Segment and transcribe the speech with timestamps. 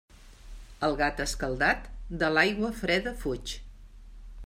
[0.87, 1.87] El gat escaldat,
[2.25, 3.59] de l'aigua freda fuig.